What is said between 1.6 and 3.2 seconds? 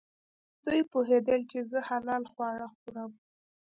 زه حلال خواړه خورم.